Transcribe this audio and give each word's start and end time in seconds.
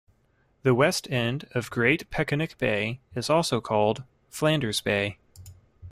The 0.63 0.73
west 0.73 1.07
end 1.11 1.47
of 1.53 1.69
Great 1.69 2.09
Peconic 2.09 2.57
Bay 2.57 3.01
is 3.13 3.29
also 3.29 3.61
called 3.61 4.03
Flanders 4.31 4.81
Bay. 4.81 5.19